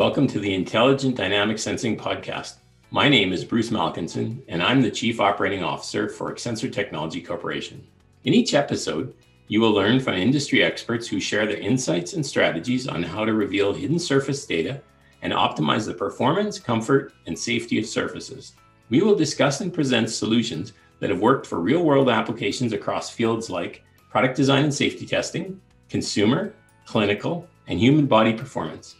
[0.00, 2.54] Welcome to the Intelligent Dynamic Sensing Podcast.
[2.90, 7.86] My name is Bruce Malkinson, and I'm the Chief Operating Officer for XSENSOR Technology Corporation.
[8.24, 9.12] In each episode,
[9.48, 13.34] you will learn from industry experts who share their insights and strategies on how to
[13.34, 14.80] reveal hidden surface data
[15.20, 18.54] and optimize the performance, comfort, and safety of surfaces.
[18.88, 23.50] We will discuss and present solutions that have worked for real world applications across fields
[23.50, 26.54] like product design and safety testing, consumer,
[26.86, 28.96] clinical, and human body performance.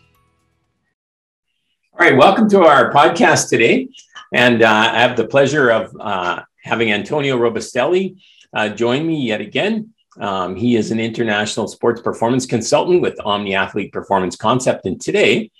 [2.01, 3.91] All right, welcome to our podcast today.
[4.33, 8.19] And uh, I have the pleasure of uh, having Antonio Robustelli
[8.55, 9.93] uh, join me yet again.
[10.19, 14.87] Um, he is an international sports performance consultant with OmniAthlete Performance Concept.
[14.87, 15.51] And today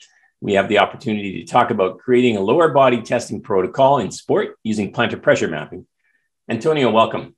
[0.41, 4.57] we have the opportunity to talk about creating a lower body testing protocol in sport
[4.63, 5.87] using plantar pressure mapping.
[6.49, 7.37] Antonio, welcome.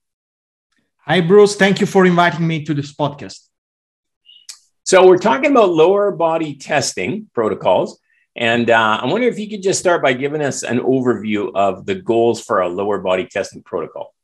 [0.98, 1.56] Hi, Bruce.
[1.56, 3.48] Thank you for inviting me to this podcast.
[4.84, 7.98] So, we're talking about lower body testing protocols.
[8.34, 11.84] And uh, I wonder if you could just start by giving us an overview of
[11.84, 14.14] the goals for a lower body testing protocol.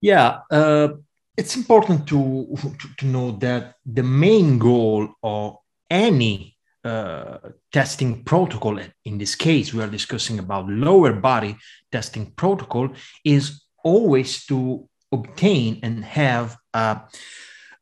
[0.00, 0.88] Yeah, uh,
[1.36, 2.56] it's important to,
[2.98, 5.56] to, know that the main goal of
[5.90, 7.38] any uh,
[7.72, 11.56] testing protocol, in this case, we are discussing about lower body
[11.92, 12.90] testing protocol,
[13.24, 17.00] is always to obtain and have a,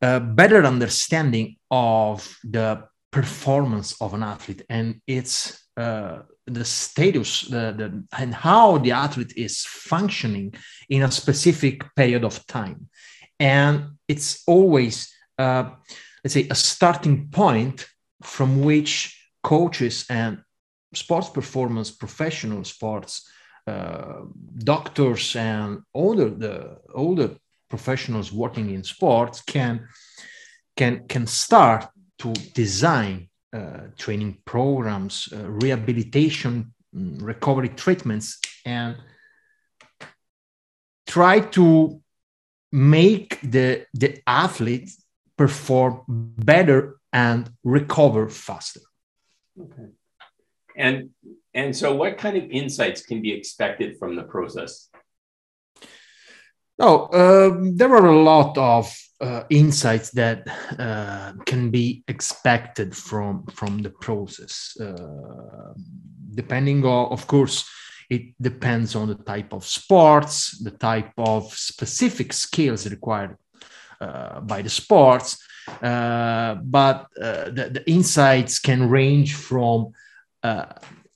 [0.01, 7.73] a better understanding of the performance of an athlete and its uh, the status the,
[7.77, 10.53] the, and how the athlete is functioning
[10.89, 12.89] in a specific period of time.
[13.39, 15.71] And it's always uh,
[16.25, 17.87] let's say a starting point
[18.23, 20.43] from which coaches and
[20.95, 23.31] sports performance professional sports
[23.67, 24.23] uh,
[24.59, 27.31] doctors and older the older
[27.69, 29.87] professionals working in sports can
[30.77, 31.87] can can start
[32.19, 38.97] to design uh, training programs uh, rehabilitation mm, recovery treatments and
[41.07, 42.01] try to
[42.73, 44.91] make the the athlete
[45.37, 48.81] perform better and recover faster
[49.59, 49.89] okay
[50.77, 51.11] and
[51.55, 54.89] and so, what kind of insights can be expected from the process?
[56.79, 60.47] Oh, uh, there are a lot of uh, insights that
[60.79, 64.77] uh, can be expected from from the process.
[64.81, 65.75] Uh,
[66.35, 67.65] depending on, of course,
[68.09, 73.37] it depends on the type of sports, the type of specific skills required
[74.01, 75.37] uh, by the sports.
[75.83, 79.93] Uh, but the, the, insights can range from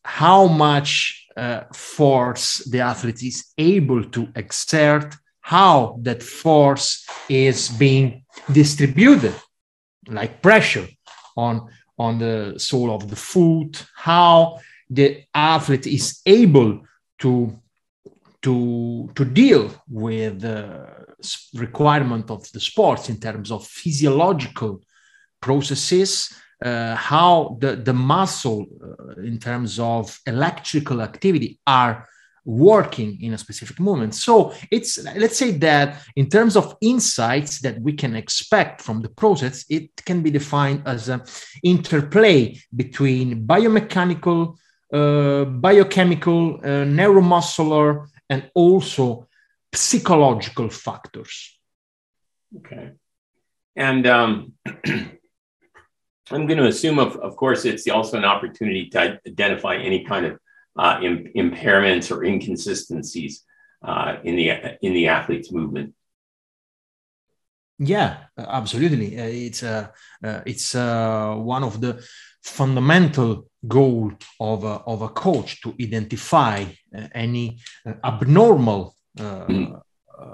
[0.05, 8.25] how much uh, force the athlete is able to exert, how that force is being
[8.51, 9.35] distributed,
[10.09, 10.89] like pressure
[11.37, 14.59] on, on the sole of the foot, how
[14.89, 16.81] the athlete is able
[17.19, 17.53] to,
[18.41, 20.89] to, to deal with the
[21.55, 24.81] requirement of the sports in terms of physiological
[25.41, 26.33] processes
[26.65, 32.09] uh, how the, the muscle uh, in terms of electrical activity are
[32.45, 34.15] working in a specific moment.
[34.15, 39.09] So it's let's say that in terms of insights that we can expect from the
[39.09, 41.23] process it can be defined as an
[41.63, 44.57] interplay between biomechanical
[44.93, 49.27] uh, biochemical uh, neuromuscular and also
[49.73, 51.59] psychological factors.
[52.59, 52.93] Okay.
[53.77, 54.53] And um
[56.31, 60.25] I'm going to assume, of, of course, it's also an opportunity to identify any kind
[60.25, 60.39] of
[60.77, 63.45] uh, Im- impairments or inconsistencies
[63.85, 65.95] uh, in the in the athlete's movement.
[67.79, 69.19] Yeah, absolutely.
[69.19, 69.89] Uh, it's uh,
[70.23, 72.05] uh, it's uh, one of the
[72.43, 76.65] fundamental goal of a, of a coach to identify
[77.15, 77.59] any
[78.05, 79.81] abnormal mm.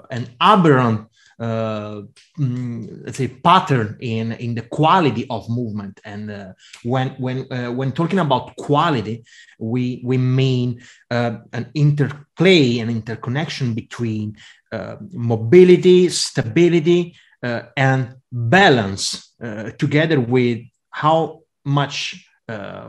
[0.09, 2.01] And aberrant uh,
[2.37, 5.99] mm, let's say pattern in in the quality of movement.
[6.03, 6.53] And uh,
[6.83, 9.23] when when uh, when talking about quality
[9.57, 14.35] we we mean uh, an interplay an interconnection between
[14.71, 19.33] uh, mobility stability uh, and balance
[19.77, 20.59] together with
[20.89, 22.25] how much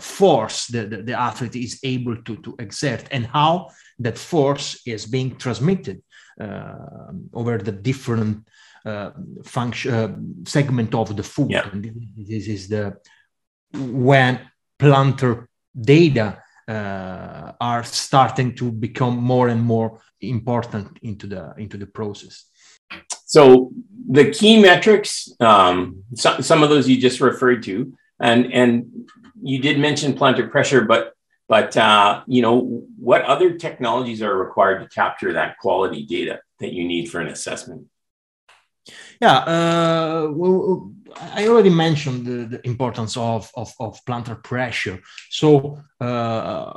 [0.01, 3.69] force the, the, the athlete is able to, to exert and how
[4.01, 5.99] that force is being transmitted.
[5.99, 6.10] uh,
[7.33, 8.49] over the different
[8.85, 9.11] uh,
[9.45, 11.51] function uh, segment of the food.
[11.51, 11.69] Yeah.
[11.71, 11.85] And
[12.17, 12.97] this is the
[13.75, 14.41] when
[14.79, 15.47] plantar
[15.79, 22.47] data uh, are starting to become more and more important into the into the process.
[23.27, 23.71] So
[24.09, 29.09] the key metrics, um, some, some of those you just referred to, and and
[29.43, 31.15] you did mention plantar pressure, but
[31.51, 36.73] but uh, you know what other technologies are required to capture that quality data that
[36.73, 37.89] you need for an assessment?
[39.21, 40.93] Yeah, uh, well,
[41.39, 45.01] I already mentioned the, the importance of, of, of, plantar pressure.
[45.29, 46.73] So, uh,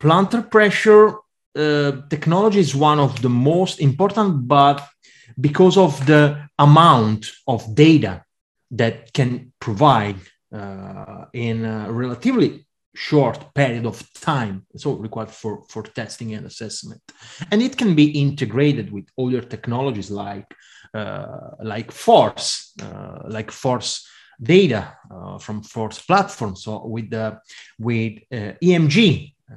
[0.00, 1.16] plantar pressure
[1.56, 4.86] uh, technology is one of the most important, but
[5.40, 8.24] because of the amount of data
[8.70, 10.20] that can provide
[10.52, 12.65] uh, in a relatively
[12.96, 17.00] short period of time so required for, for testing and assessment.
[17.50, 20.46] And it can be integrated with other technologies like
[20.94, 24.08] uh, like force uh, like force
[24.40, 27.38] data uh, from force platforms so with the
[27.78, 29.56] with uh, emg uh,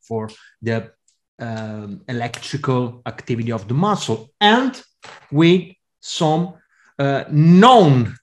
[0.00, 0.30] for
[0.62, 0.90] the
[1.38, 4.82] um, electrical activity of the muscle and
[5.30, 6.54] with some
[6.98, 8.14] uh, known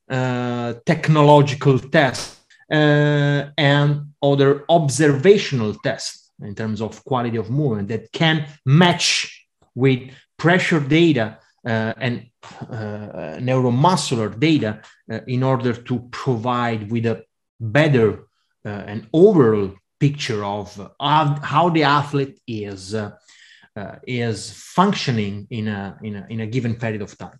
[0.86, 2.43] technological tests
[2.74, 10.80] and other observational tests in terms of quality of movement that can match with pressure
[10.80, 12.28] data uh, and
[12.62, 17.24] uh, neuromuscular data uh, in order to provide with a
[17.60, 18.28] better
[18.66, 22.96] and overall picture of how the athlete is
[24.08, 27.40] is functioning in a, in a in a given period of time.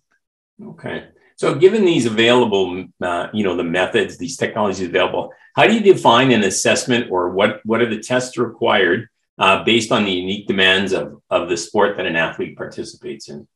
[0.62, 1.08] Okay.
[1.36, 5.80] So, given these available, uh, you know, the methods, these technologies available, how do you
[5.80, 9.08] define an assessment, or what what are the tests required
[9.38, 13.48] uh, based on the unique demands of of the sport that an athlete participates in?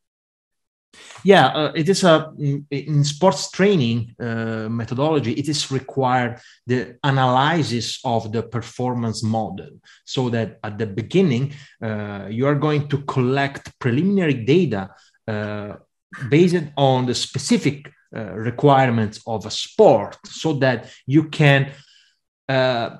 [1.25, 2.33] Yeah, uh, it is a
[2.71, 5.33] in sports training uh, methodology.
[5.33, 9.71] It is required the analysis of the performance model,
[10.05, 14.91] so that at the beginning uh, you are going to collect preliminary data
[15.27, 15.75] uh,
[16.29, 21.71] based on the specific uh, requirements of a sport so that you can
[22.49, 22.97] uh,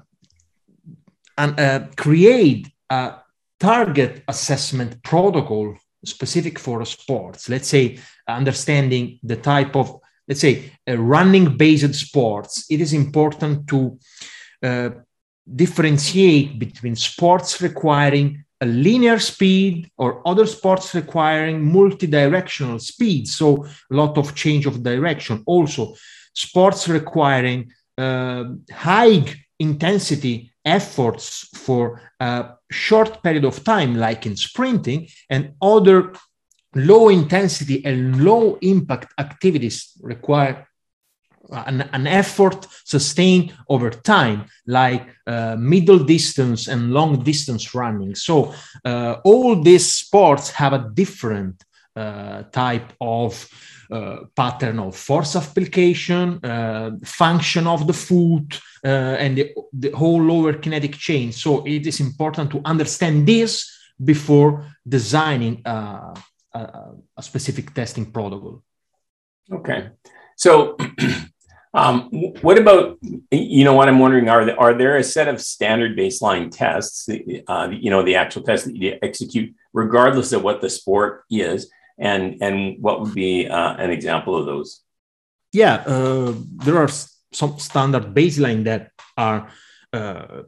[1.39, 3.15] uh, create a
[3.59, 5.75] target assessment protocol
[6.05, 12.67] specific for sports let's say understanding the type of let's say running based sports.
[12.71, 13.99] It is important to
[14.63, 14.91] uh,
[15.53, 23.95] differentiate between sports requiring a linear speed or other sports requiring multi-directional speed so a
[23.95, 25.43] lot of change of direction.
[25.47, 25.95] Also
[26.35, 29.25] sports requiring uh, high
[29.59, 36.13] intensity efforts for a short period of time like in sprinting and other
[36.75, 40.68] low intensity and low impact activities require
[41.51, 48.15] an, an effort sustained over time, like uh, middle distance and long distance running.
[48.15, 48.55] So
[48.85, 51.65] uh, all these sports have a different
[51.97, 53.49] uh, type of
[53.91, 60.23] uh, pattern of force application, uh, function of the foot, uh, and the, the whole
[60.23, 61.33] lower kinetic chain.
[61.33, 63.69] So it is important to understand this
[64.05, 66.15] before designing a,
[66.55, 66.61] a,
[67.17, 68.63] a specific testing protocol.
[69.51, 69.89] Okay.
[70.37, 70.77] So
[71.79, 72.11] Um,
[72.41, 72.99] what about
[73.31, 77.09] you know what I'm wondering are there, are there a set of standard baseline tests
[77.53, 81.71] uh, you know the actual tests that you execute regardless of what the sport is
[82.11, 84.69] and and what would be uh, an example of those?
[85.53, 86.91] Yeah, uh, there are
[87.33, 89.49] some standard baseline that are
[89.93, 90.43] uh,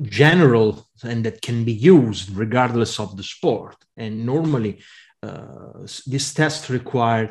[0.00, 4.80] general and that can be used regardless of the sport and normally
[5.22, 7.30] uh, this test require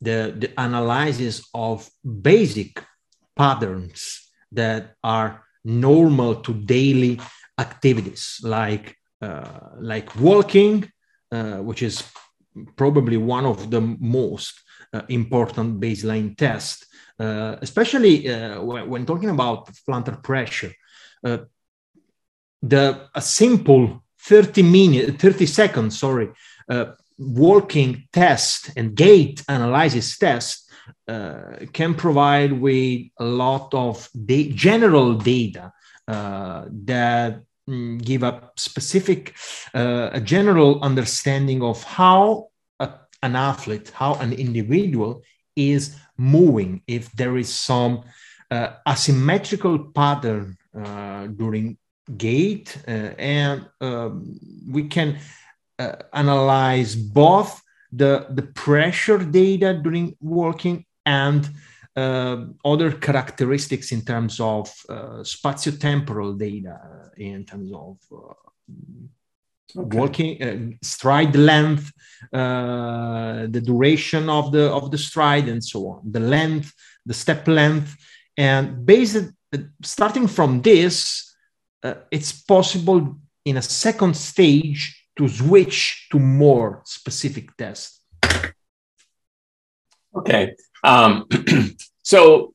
[0.00, 1.88] the, the analysis of
[2.22, 2.82] basic
[3.36, 7.20] patterns that are normal to daily
[7.58, 10.90] activities like uh, like walking
[11.32, 12.04] uh, which is
[12.76, 14.62] probably one of the most
[14.92, 16.86] uh, important baseline tests
[17.18, 20.72] uh, especially uh, when, talking about plantar pressure
[21.24, 21.38] uh,
[22.62, 26.30] the a simple 30 minute 30 seconds sorry
[27.18, 30.70] walking test and gait analysis test
[31.08, 35.72] uh, can provide with a lot of da- general data
[36.06, 39.34] uh, that mm, give a specific,
[39.74, 42.48] uh, a general understanding of how
[42.78, 42.90] a,
[43.22, 45.22] an athlete, how an individual
[45.56, 46.82] is moving.
[46.86, 48.04] If there is some
[48.50, 51.78] uh, asymmetrical pattern uh, during
[52.16, 54.38] gait, uh, and um,
[54.70, 55.18] we can
[55.78, 61.48] uh, analyze both the, the pressure data during walking and
[61.96, 69.98] uh, other characteristics in terms of uh, spatiotemporal data, uh, in terms of uh, okay.
[69.98, 71.90] walking uh, stride length,
[72.30, 76.72] the duration of the of the stride, and so on, the length,
[77.04, 77.96] the step length,
[78.36, 79.32] And based
[79.82, 81.34] starting from this,
[81.82, 88.00] uh, it's possible in a second stage to switch to more specific tests.
[90.14, 90.54] Okay.
[90.82, 91.26] Um,
[92.02, 92.54] so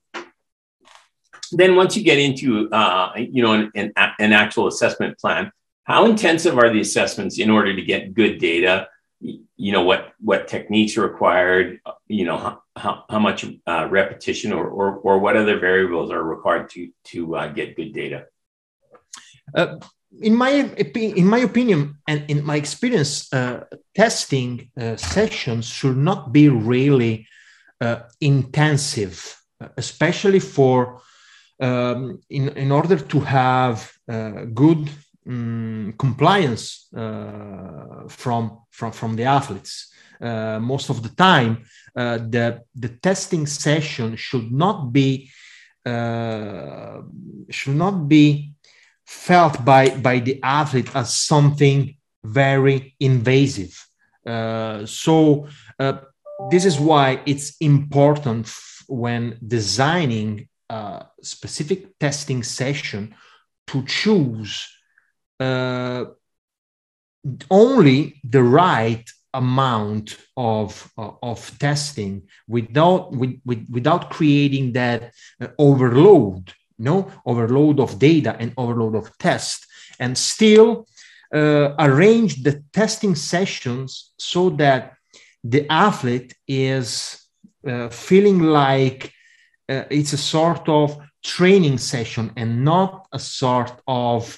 [1.52, 5.52] then once you get into, uh, you know, an, an, an actual assessment plan,
[5.84, 8.88] how intensive are the assessments in order to get good data?
[9.20, 14.52] You know, what, what techniques are required, you know, how, how, how much uh, repetition
[14.52, 18.26] or, or, or what other variables are required to, to uh, get good data?
[19.54, 19.78] Uh,
[20.22, 20.52] in my
[20.96, 23.64] in my opinion and in my experience, uh,
[23.96, 27.28] testing uh, sessions should not be really
[27.82, 29.36] uh, intensive,
[29.78, 31.02] especially for
[31.60, 34.90] um, in in order to have uh, good
[35.28, 39.92] um, compliance uh, from from from the athletes.
[40.22, 41.66] Uh, most of the time,
[41.96, 45.30] the the testing session should not be
[47.50, 48.54] should not be
[49.06, 53.74] felt by by the athlete as something very invasive.
[54.26, 55.48] Uh, so
[55.80, 55.98] uh,
[56.50, 58.52] this is why it's important
[58.88, 63.16] when designing a specific testing session
[63.68, 64.68] to choose
[65.40, 66.06] uh,
[67.50, 75.48] only the right amount of uh, of testing without with, with, without creating that uh,
[75.58, 79.66] overload no overload of data and overload of tests,
[80.00, 80.88] and still
[81.34, 84.94] uh, arrange the testing sessions so that
[85.44, 87.20] the athlete is
[87.68, 89.12] uh, feeling like
[89.70, 94.38] uh, it's a sort of training session and not a sort of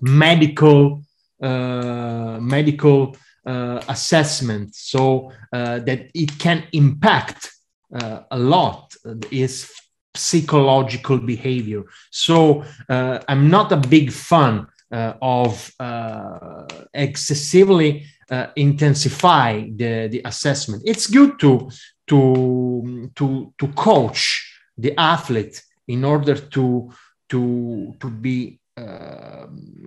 [0.00, 1.02] medical
[1.42, 4.74] uh, medical uh, assessment.
[4.74, 7.50] So uh, that it can impact
[7.92, 8.94] a lot
[9.32, 9.68] is
[10.14, 11.84] psychological behavior.
[12.10, 20.22] So uh, I'm not a big fan uh, of uh, excessively uh, intensify the, the
[20.24, 20.82] assessment.
[20.84, 21.70] It's good to
[22.08, 26.92] to to to coach the athlete in order to
[27.28, 29.46] to to be uh,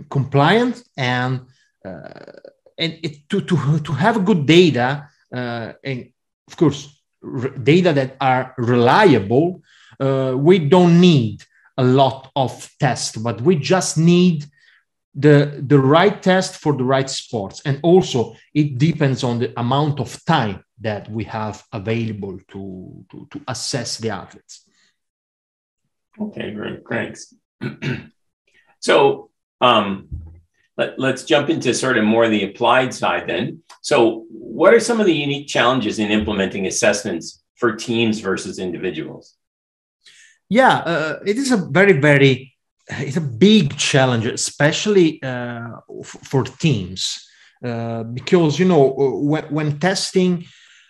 [0.10, 1.42] compliant and
[1.86, 2.32] uh,
[2.78, 6.12] and it, to to to have good data and
[6.48, 7.02] of course
[7.64, 9.62] data that are reliable
[10.04, 11.44] uh, we don't need
[11.78, 14.46] a lot of tests, but we just need
[15.16, 17.62] the the right test for the right sports.
[17.66, 23.28] And also it depends on the amount of time that we have available to to,
[23.32, 24.66] to assess the athletes.
[26.20, 26.82] Okay great.
[26.90, 27.34] Thanks.
[28.80, 29.30] So
[29.62, 30.10] um,
[30.76, 33.64] let, let's jump into sort of more the applied side then.
[33.82, 39.38] So what are some of the unique challenges in implementing assessments for teams versus individuals
[40.54, 42.54] yeah, uh, it is a very, very,
[42.88, 47.28] it's a big challenge, especially uh, f- for teams,
[47.66, 50.46] uh, because you know uh, when, when testing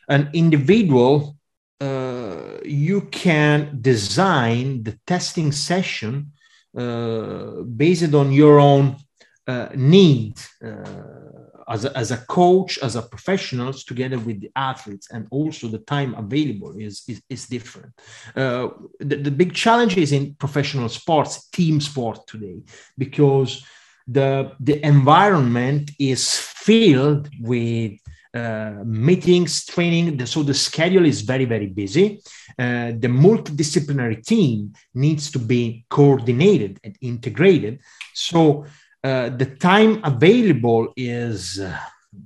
[0.10, 1.38] an individual,
[1.79, 6.32] uh, you can design the testing session
[6.77, 8.98] uh, based on your own
[9.75, 10.36] need
[11.67, 15.79] as a, as a coach, as a professionals, together with the athletes, and also the
[15.79, 17.93] time available is is, is different.
[18.36, 22.62] Uh, the, the big challenge is in professional sports, team sport today,
[22.98, 23.65] because
[24.08, 27.93] the the environment is filled with
[28.34, 30.25] uh, meetings, training.
[30.25, 32.20] So the schedule is very, very busy.
[32.58, 37.79] Uh, the multidisciplinary team needs to be coordinated and integrated.
[38.13, 38.65] So
[39.03, 41.77] uh, the time available is uh,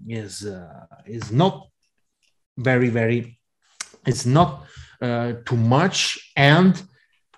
[0.07, 1.67] is uh, is not
[2.57, 3.39] very very
[4.05, 4.63] it's not
[5.45, 6.31] too much.
[6.35, 6.81] And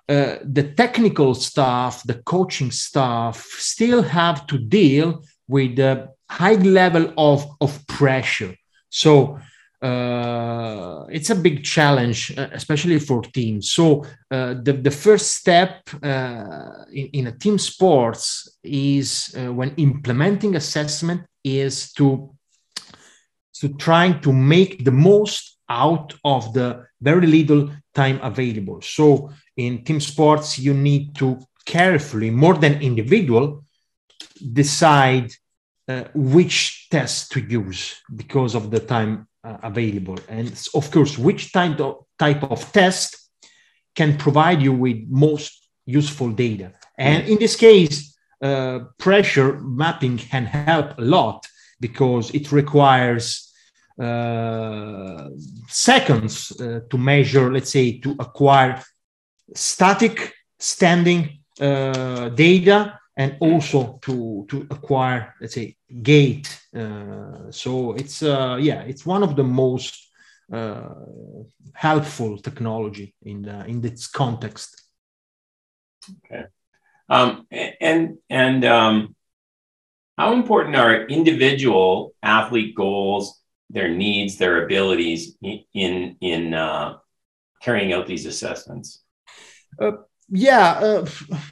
[0.08, 7.46] the technical staff the coaching staff still have to deal with the high level of
[7.60, 8.54] of pressure.
[8.88, 9.38] So
[9.82, 13.72] uh, it's a big challenge, uh, especially for teams.
[13.72, 19.74] So uh, the, the first step uh, in, in, a team sports is uh, when
[19.76, 22.34] implementing assessment is to
[23.54, 28.80] to trying to make the most out of the very little time available.
[28.80, 33.64] So in team sports, you need to carefully, more than individual,
[34.52, 35.30] decide
[35.88, 40.18] uh, which test to use because of the time uh, available.
[40.28, 43.16] And of course, which type of, type of test
[43.94, 46.72] can provide you with most useful data.
[46.98, 51.46] And in this case, uh, pressure mapping can help a lot
[51.80, 53.52] because it requires
[53.98, 55.28] uh,
[55.68, 58.82] seconds uh, to measure, let's say, to acquire
[59.54, 66.46] static standing uh, data and also to to acquire let's say gait.
[66.74, 69.94] Uh, so it's uh, yeah it's one of the most
[70.52, 70.94] uh,
[71.74, 74.70] helpful technology in the, in this context.
[76.18, 76.44] Okay.
[77.08, 77.46] Um,
[77.80, 79.14] and and um,
[80.16, 83.24] how important are individual athlete goals
[83.68, 85.36] their needs their abilities
[85.74, 86.96] in in uh,
[87.62, 89.04] carrying out these assessments?
[89.78, 89.92] Uh,
[90.30, 91.06] yeah, uh,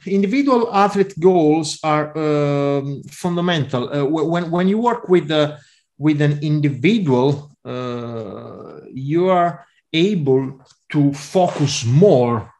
[0.05, 3.89] individual athlete goals are um, fundamental.
[3.93, 5.57] Uh, when when you work with uh,
[5.97, 12.51] with an individual, uh, you are able to focus more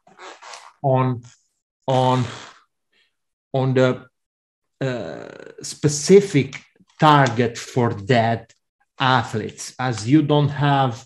[0.82, 1.22] on
[1.86, 2.24] on
[3.52, 4.04] on the
[4.80, 6.62] uh, specific
[6.98, 8.52] target for that
[8.98, 11.04] athlete, as you don't have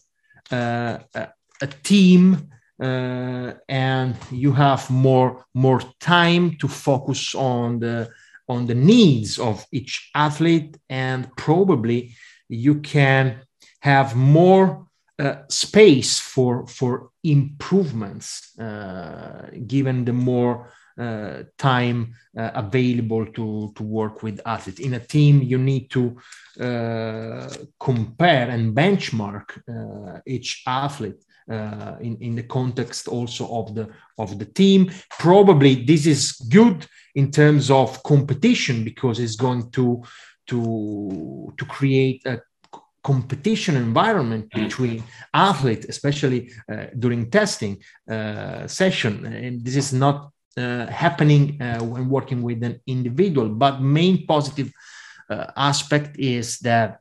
[0.50, 2.50] uh, a, team
[2.80, 8.10] and you have more more time to focus on the
[8.48, 10.76] on the needs of each athlete.
[10.88, 12.14] And probably
[12.48, 13.40] you can
[13.80, 14.86] have more
[15.18, 23.82] uh, space for for improvements uh, given the more uh, time uh, available to to
[23.82, 24.80] work with athletes.
[24.80, 26.16] In a team you need to
[26.60, 33.88] uh, compare and benchmark uh, each athlete uh, in, in the context also of the
[34.18, 34.90] of the team.
[35.18, 40.02] Probably this is good in terms of competition because it's going to
[40.46, 42.40] to to create a
[43.02, 44.64] competition environment mm.
[44.64, 49.26] between athletes, especially uh, during testing uh, session.
[49.26, 53.48] And this is not uh, happening uh, when working with an individual.
[53.48, 54.72] But main positive
[55.28, 57.00] uh, aspect is that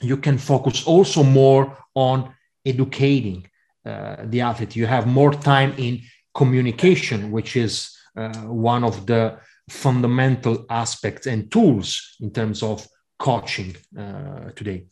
[0.00, 3.46] you can focus also more on educating
[3.84, 4.76] the athlete.
[4.76, 6.02] You have more time in
[6.34, 12.86] communication, which is uh, one of the fundamental aspects and tools in terms of
[13.18, 14.86] coaching uh, today.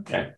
[0.00, 0.32] Okay.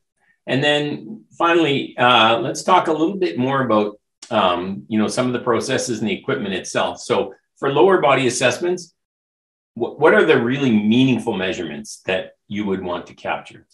[0.46, 3.98] And then finally, uh, let's talk a little bit more about
[4.30, 7.00] um, you know some of the processes and the equipment itself.
[7.00, 8.94] So for lower body assessments,
[9.74, 13.66] wh- what are the really meaningful measurements that you would want to capture?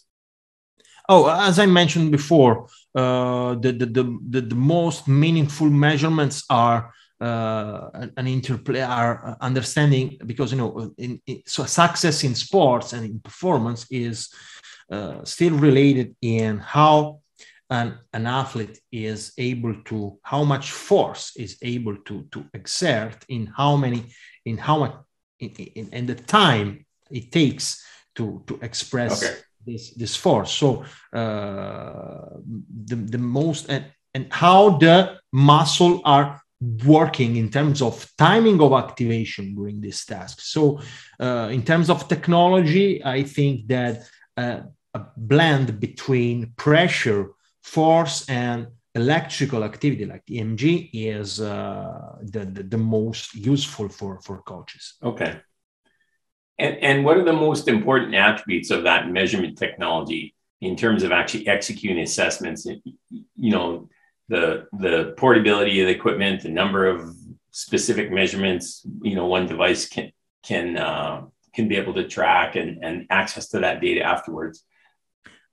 [1.09, 3.85] Oh, as I mentioned before, uh, the, the,
[4.29, 11.21] the, the, most meaningful measurements are uh, an interplay are understanding because you know in,
[11.25, 14.29] in, so success in sports and in performance is
[14.91, 17.21] uh, still related in how
[17.69, 23.45] an, an athlete is able to how much force is able to to exert in
[23.45, 24.03] how many
[24.45, 24.95] in how much
[25.39, 27.85] in, in, in the time it takes
[28.15, 30.51] to to express okay this this force.
[30.51, 32.37] So uh,
[32.85, 36.41] the the most and and how the muscle are
[36.85, 40.39] working in terms of timing of activation during this task.
[40.41, 40.79] So
[41.19, 44.61] uh, in terms of technology, I think that uh,
[44.93, 47.31] a blend between pressure,
[47.63, 54.41] force, and electrical activity like EMG is uh, the, the, the most useful for for
[54.43, 54.93] coaches.
[55.01, 55.41] Okay.
[56.63, 61.11] And, and what are the most important attributes of that measurement technology in terms of
[61.11, 62.65] actually executing assessments?
[62.65, 63.89] You know,
[64.29, 66.97] the the portability of the equipment, the number of
[67.51, 68.65] specific measurements.
[69.01, 70.13] You know, one device can
[70.49, 71.23] can uh,
[71.53, 74.63] can be able to track and, and access to that data afterwards.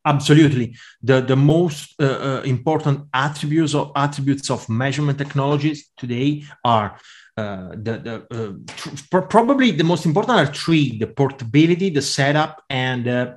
[0.05, 6.97] Absolutely, the the most uh, uh, important attributes or attributes of measurement technologies today are
[7.41, 12.53] uh, the, the uh, tr- probably the most important are three the portability the setup
[12.69, 13.35] and uh,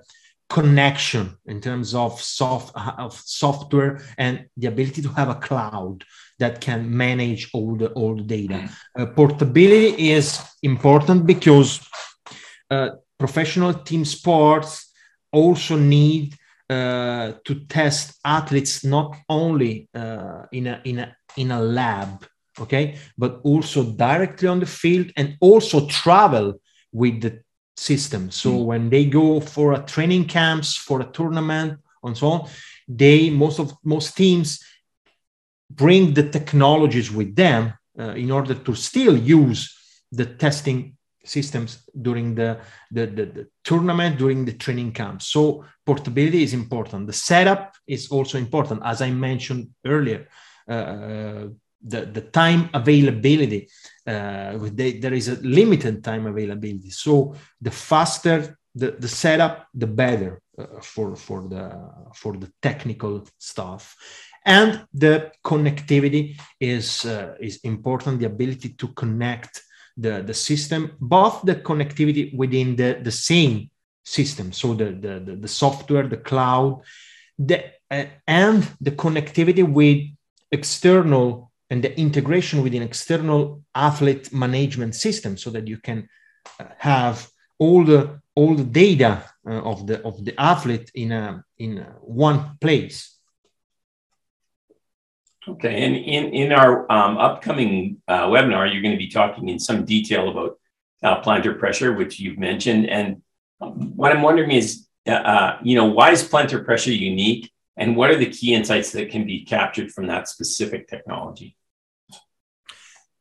[0.50, 2.70] connection in terms of soft
[3.06, 6.04] of software and the ability to have a cloud
[6.40, 8.70] that can manage all the all the data mm.
[9.00, 10.28] uh, portability is
[10.64, 11.70] important because
[12.76, 12.90] uh,
[13.24, 14.72] professional team sports
[15.32, 16.36] also need
[16.70, 19.88] uh, to test athletes not only
[20.58, 22.26] in a in a in a lab
[22.60, 22.98] okay?
[23.18, 26.62] But also directly on the field and also travel
[26.92, 27.42] with the
[27.76, 28.32] system.
[28.32, 28.66] So mm.
[28.66, 32.50] when they go for a training camps for a tournament and so on
[32.88, 34.64] they most of most teams
[35.70, 39.76] bring the technologies with them uh, in order to still use
[40.12, 42.60] the testing systems during the,
[42.92, 45.22] the, the, the, tournament during the training camp.
[45.22, 47.08] So portability is important.
[47.08, 48.82] The setup is also important.
[48.84, 50.28] As i mentioned earlier
[50.68, 51.46] uh,
[51.84, 53.68] the, the time availability
[54.08, 59.88] uh, they, there is a limited time availability so the faster the, the setup, the
[59.88, 63.96] better uh, for for the for the technical stuff.
[64.46, 68.20] And the connectivity is uh, is important.
[68.20, 69.62] The ability to connect
[69.96, 73.70] the the system, both the connectivity within the the same
[74.04, 76.82] system, so the the the, software, the cloud,
[77.38, 80.02] the uh, and the connectivity with
[80.52, 86.08] external and the integration with an external athlete management system so that you can
[86.60, 88.02] uh, have all the
[88.36, 92.98] all the data uh, of the of the athlete in a in a one place.
[95.54, 97.74] Okay and in in our um, upcoming
[98.08, 100.52] uh, webinar you're going to be talking in some detail about
[101.08, 103.08] uh, plantar pressure which you've mentioned and
[104.02, 104.68] what i'm wondering is
[105.14, 108.92] uh, uh, you know why is plantar pressure unique and what are the key insights
[108.96, 111.50] that can be captured from that specific technology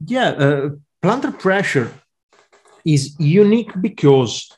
[0.07, 0.71] yeah uh,
[1.03, 1.93] plantar pressure
[2.85, 4.51] is unique because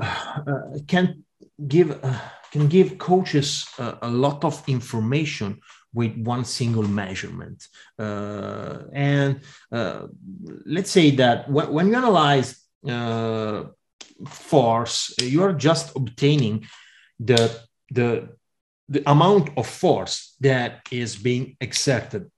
[0.00, 1.24] uh, can
[1.68, 2.18] give uh,
[2.50, 5.60] can give coaches a, a, lot of information
[5.92, 7.66] with one single measurement.
[7.98, 9.40] Uh, and
[9.72, 10.06] uh,
[10.66, 13.64] let's say that when, when you analyze uh,
[14.28, 16.66] force you are just obtaining
[17.18, 17.60] the
[17.90, 18.28] the
[18.88, 22.30] the amount of force that is being exerted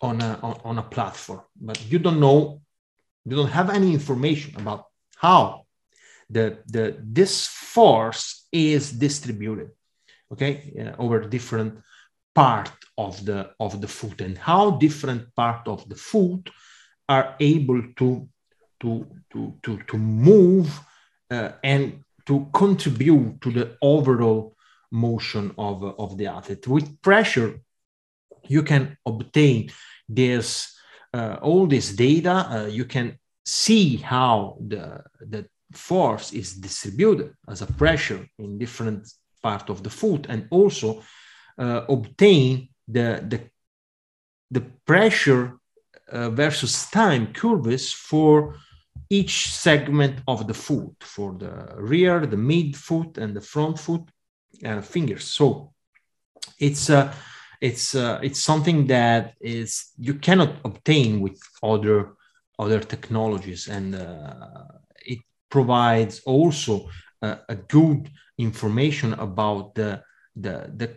[0.00, 2.60] on a on, a platform but you don't know
[3.24, 4.84] you don't have any information about
[5.16, 5.64] how
[6.30, 9.70] the, the this force is distributed
[10.32, 11.80] okay uh, over different
[12.34, 16.50] part of the of the foot and how different part of the foot
[17.08, 18.28] are able to
[18.80, 20.80] to to to, to move
[21.30, 24.54] uh, and to contribute to the overall
[24.90, 26.66] motion of, of the athlete.
[26.68, 27.60] With pressure
[28.48, 29.70] you can obtain
[30.08, 30.74] this
[31.14, 37.62] uh, all this data uh, you can see how the, the force is distributed as
[37.62, 39.08] a pressure in different
[39.42, 41.02] part of the foot and also
[41.58, 43.40] uh, obtain the, the,
[44.50, 45.58] the pressure
[46.10, 48.56] uh, versus time curves for
[49.10, 54.02] each segment of the foot for the rear the mid foot and the front foot
[54.64, 55.24] uh, fingers.
[55.24, 55.72] So
[56.58, 57.12] it's uh,
[57.60, 62.14] it's uh, it's something that is you cannot obtain with other
[62.58, 63.68] other technologies.
[63.68, 64.64] And uh,
[65.48, 66.88] provides also
[67.22, 70.02] a, a good information about the,
[70.36, 70.96] the, the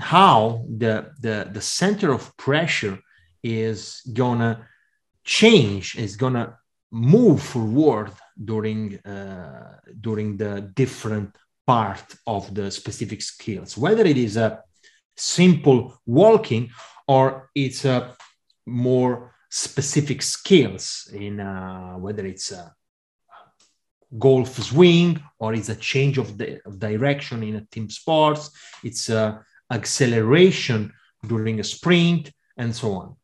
[0.00, 2.98] how the, the, the center of pressure
[3.42, 4.66] is gonna
[5.24, 6.56] change, is gonna
[6.90, 14.36] move forward during uh, during the different part of the specific skills, whether it is
[14.36, 14.62] a
[15.20, 16.70] simple walking
[17.06, 18.14] or it's a
[18.66, 22.72] more specific skills in uh, whether it's a
[24.18, 28.50] golf swing or it's a change of, the, of direction in a team sports
[28.82, 30.92] it's a acceleration
[31.26, 33.16] during a sprint and so on.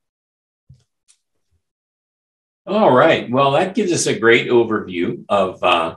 [2.66, 3.30] All right.
[3.30, 5.96] Well that gives us a great overview of uh,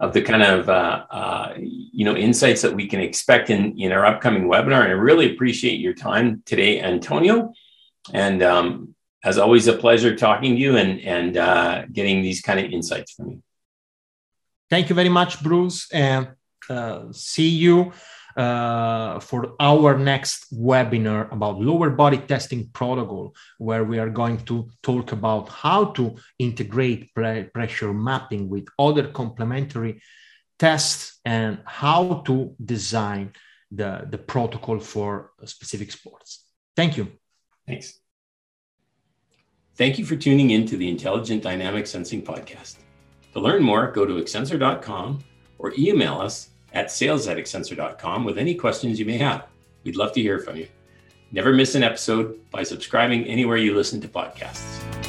[0.00, 3.92] of the kind of uh, uh, you know insights that we can expect in in
[3.92, 4.82] our upcoming webinar.
[4.82, 7.52] And i really appreciate your time today antonio.
[8.12, 12.60] And um, as always a pleasure talking to you and and uh, getting these kind
[12.60, 13.42] of insights from you.
[14.70, 16.28] Thank you very much, Bruce, and
[16.68, 17.92] uh, see you
[18.38, 24.68] uh, for our next webinar about lower body testing protocol, where we are going to
[24.82, 30.00] talk about how to integrate pre pressure mapping with other complementary
[30.56, 33.32] tests and how to design
[33.72, 36.44] the, the protocol for specific sports.
[36.76, 37.08] Thank you.
[37.66, 37.98] Thanks.
[39.74, 42.76] Thank you for tuning in to the Intelligent Dynamic Sensing Podcast.
[43.32, 45.24] To learn more, go to XSENSOR.com
[45.58, 47.26] or email us at sales
[48.24, 49.46] with any questions you may have.
[49.84, 50.68] We'd love to hear from you.
[51.32, 55.07] Never miss an episode by subscribing anywhere you listen to podcasts.